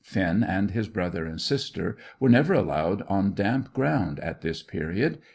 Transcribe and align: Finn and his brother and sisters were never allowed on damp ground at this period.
Finn 0.03 0.43
and 0.43 0.71
his 0.71 0.87
brother 0.87 1.27
and 1.27 1.39
sisters 1.39 1.95
were 2.19 2.27
never 2.27 2.55
allowed 2.55 3.03
on 3.03 3.35
damp 3.35 3.71
ground 3.71 4.19
at 4.21 4.41
this 4.41 4.63
period. 4.63 5.19